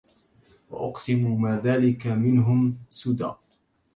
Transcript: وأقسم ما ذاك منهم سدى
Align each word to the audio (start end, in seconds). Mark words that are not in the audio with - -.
وأقسم 0.69 1.41
ما 1.41 1.57
ذاك 1.63 2.07
منهم 2.07 2.77
سدى 2.89 3.31